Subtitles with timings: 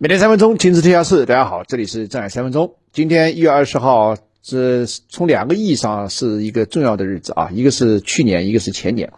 [0.00, 1.26] 每天三分钟，亲自天下事。
[1.26, 2.74] 大家好，这里是正海三分钟。
[2.92, 9.12] 今天一月二十号，这从两个意义上是一个重要的日子啊，一个是去年，一个是前年。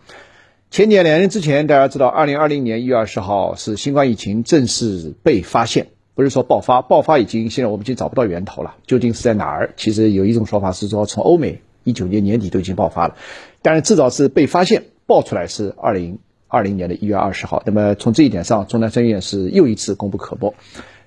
[0.71, 9.75] 前年两年之前，大家知道，二零二零年一月二十号是新冠疫情正式被发现，不是说爆发，爆发已经现在我们已经找不到源头了，究竟是在哪儿？
[9.77, 13.17] 其实有一种说法是说，从欧美一九年年底都已经爆发了，
[13.61, 16.21] 但是至少是被发现爆出来是二零。
[16.51, 20.55] 二零年的一月二十号，那么从这一点上，钟南山院是又一次功不可没。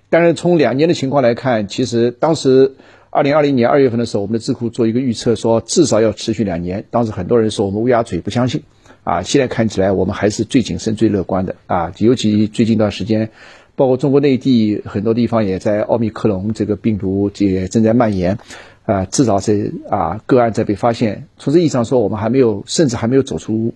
[0.10, 2.76] 但是从两年的情况来看，其实当时
[3.10, 6.86] 二零二零年二月份的时候，我们的智库做一个预测，说至少要持续两年。
[6.90, 8.64] 当时很多人说我们乌鸦嘴，不相信。
[9.04, 11.92] 啊，现在看起来我们还是最谨慎、最乐观的啊。
[11.98, 13.32] 尤其最近一段时间，
[13.76, 18.38] 包括中国内地很多地方也在奥密克戎这个病毒也正在蔓延，
[18.86, 21.28] 啊，至少是啊个案在被发现。
[21.38, 23.74] 从这意义上说，我们还没有，甚至还没有走出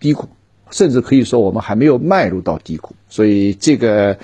[0.00, 0.26] 低谷。
[0.70, 4.18] 甚至可以说，我们还没有迈入到低谷，所以这个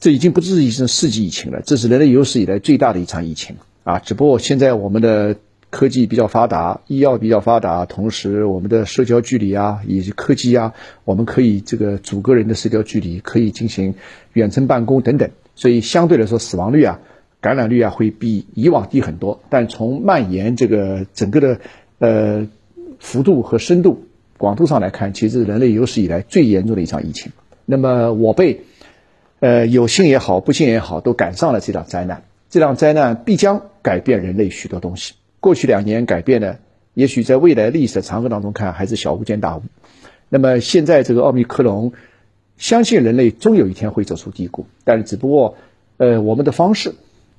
[0.00, 3.98] 这已经不是一场世纪疫情了，这是人类有史以来最大的一场疫情啊！
[4.00, 5.36] 只不过现在我们的
[5.70, 13.94] 科技比较发达，医药比较发达，同时我们的社交距离啊，以及科技啊，我们可以这个阻隔人的社交距离，可以进行
[14.32, 17.00] 远程办公等等，所以相对来说，死亡率啊、
[17.40, 19.40] 感染率啊会比以往低很多。
[19.50, 21.60] 但从蔓延这个整个的
[21.98, 22.48] 呃
[22.98, 24.04] 幅度和深度。
[24.38, 27.32] 广度上来看，其实人类有史以来最严重的一场疫情。
[27.64, 28.62] 那么我辈，
[29.40, 32.24] 呃，有幸也好，不幸也好，都赶上了这场灾难。
[32.50, 35.14] 这场灾难必将改变人类许多东西。
[35.40, 36.58] 过去两年改变的，
[36.94, 39.62] 也许在未来历史的长河当中看还是小巫见大巫。
[40.28, 41.92] 那么现在这个奥密克戎，
[42.56, 45.56] 相信人类终有一天会走出低谷，但是只不过，
[45.96, 46.94] 呃，我们的方式，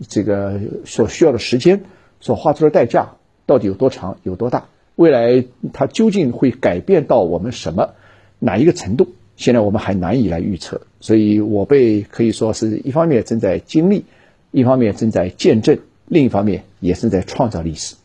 [0.08, 1.84] 这个所需要的时间，
[2.20, 4.66] 所花出的代价，到底有多长，有多大？
[4.96, 5.44] 未来
[5.74, 7.96] 它究竟会改变到我们什么
[8.40, 9.10] 哪一个程度？
[9.36, 10.82] 现在我们还难以来预测。
[11.02, 14.06] 所以我被可以说是一方面正在经历，
[14.52, 17.96] 一方面正在见证，另一方面也是在创造历史。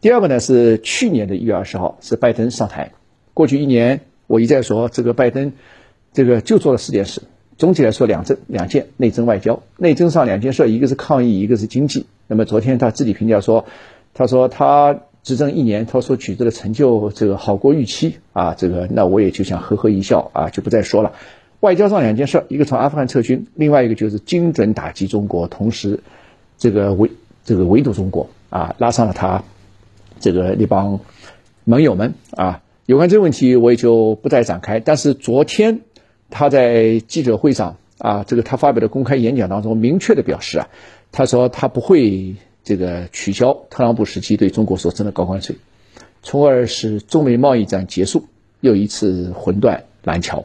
[0.00, 2.90] 第二个呢是去年的一月二十号是拜登上台。
[3.34, 5.52] 过去一年我一再说这个拜登
[6.12, 7.22] 这个就做了四件事。
[7.56, 9.62] 总体来说两政两件内政外交。
[9.78, 12.06] 内政上两件事，一个是抗疫，一个是经济。
[12.26, 13.64] 那么昨天他自己评价说，
[14.12, 15.02] 他说他。
[15.22, 18.54] 执政一年，他所取得的成就，这个好过预期啊！
[18.54, 21.12] 这个，那我也就想呵呵一笑啊，就不再说了。
[21.60, 26.00] 外交上两件事，一个从阿富汗撤军，另外一个就是精准打击中国，同时
[26.58, 27.12] 这个围
[27.44, 29.44] 这个围堵中国啊，拉上了他
[30.18, 30.98] 这个那帮
[31.62, 32.60] 盟友们啊。
[32.86, 34.80] 有关这个问题，我也就不再展开。
[34.80, 35.82] 但是昨天
[36.30, 40.68] 他在记者会上啊，这个他发表的公开演讲当中，明确的表示啊，
[41.12, 42.34] 他说他不会。
[42.64, 45.56] 这个取消特朗普时期对中国所征的高关税，
[46.22, 48.26] 从而使中美贸易战结束，
[48.60, 50.44] 又一次魂断蓝桥，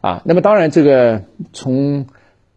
[0.00, 1.22] 啊，那么当然这个
[1.52, 2.06] 从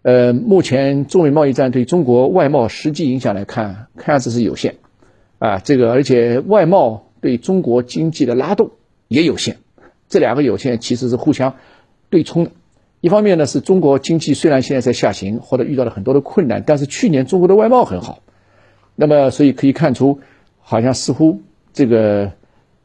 [0.03, 4.75] 呃目前中美贸易战对中国外贸实际影响来看，看样子是有限，
[5.38, 8.72] 啊，这个而且外贸对中国经济的拉动
[9.09, 9.58] 也有限，
[10.08, 11.56] 这两个有限其实是互相
[12.09, 12.52] 对冲的，
[13.02, 18.22] 一方面呢是中国经济虽然现在在下行或者遇到了很多的困难，但是去年中国的外贸很好。
[18.95, 20.19] 那么，所以可以看出，
[20.61, 21.41] 好像似乎
[21.73, 22.31] 这个，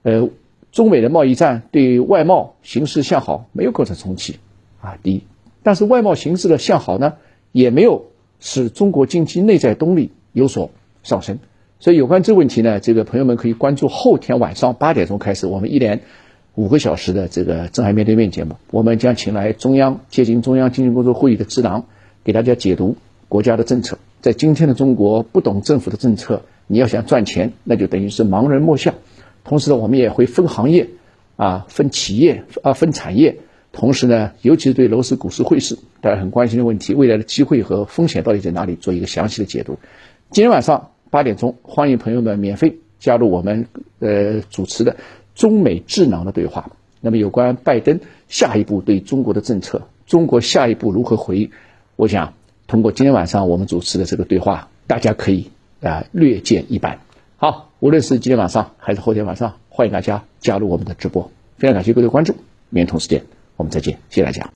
[0.03, 0.29] 呃，
[0.73, 4.39] 中美的贸易战对外贸形势向好没有构成重启，
[4.81, 5.23] 啊，第一，
[5.63, 7.15] 但是外贸形势的向好呢，
[7.53, 8.07] 也没有
[8.41, 10.71] 使中国经济内在动力有所
[11.03, 11.39] 上升。
[11.81, 16.01] 所以有关这个问题呢，这个朋友们可以关注后天晚上八点钟开始，我们一连
[16.55, 21.85] 五个小时的这个正海面对面节目，我们将请来中央接近中央经济工作会议的智囊，
[22.25, 22.97] 给大家解读
[23.29, 23.99] 国家的政策。
[24.21, 28.95] 在今天的中国，不懂政府的政策，你要想赚钱，那就等于是盲人摸象。
[29.45, 30.89] 同时呢，我们也会分行业，
[31.37, 33.37] 啊，分企业，啊，分产业。
[33.71, 39.79] 同时呢，尤其是对楼市、股市、汇市，大家很关心的问题，未来的机会和风险到底在哪里，做一个详细的解读。
[40.31, 43.67] 今天晚上八点钟，欢迎朋友们免费加入我们
[44.01, 44.97] 呃主持的
[45.37, 46.73] 中美智囊的对话。
[47.01, 51.51] 那么，有关拜登下一步对中国的政策，中国下一步如何回应，
[51.95, 52.35] 我想。
[52.69, 55.51] 通过今天晚上我们主持的这个对话，大家可以
[55.81, 57.01] 啊略见一斑。
[57.39, 61.31] 好，无论是今天晚上还是后天晚上，欢迎大家加入我们的直播。
[61.57, 62.35] 非常感谢各位关注，
[62.69, 63.25] 明天同时间
[63.57, 64.47] 我们再见，谢谢大家。